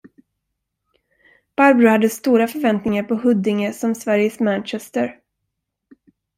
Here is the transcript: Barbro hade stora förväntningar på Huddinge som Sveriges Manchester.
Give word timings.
Barbro 1.57 1.89
hade 1.89 2.09
stora 2.09 2.47
förväntningar 2.47 3.03
på 3.03 3.15
Huddinge 3.15 3.73
som 3.73 3.95
Sveriges 3.95 4.39
Manchester. 4.39 5.19